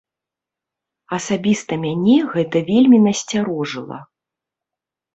Асабіста 1.17 1.79
мяне 1.85 2.17
гэта 2.33 2.65
вельмі 2.73 3.05
насцярожыла. 3.07 4.05